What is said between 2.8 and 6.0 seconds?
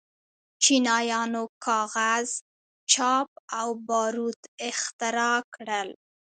چاپ او باروت اختراع کړل.